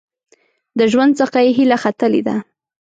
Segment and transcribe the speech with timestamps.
[0.77, 2.35] د ژوند څخه یې هیله ختلې ده.